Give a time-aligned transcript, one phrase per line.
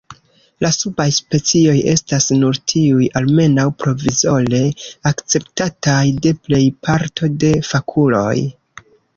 [0.65, 4.63] La subaj specioj estas nur tiuj almenaŭ provizore
[5.13, 8.37] akceptataj de plej parto de fakuloj.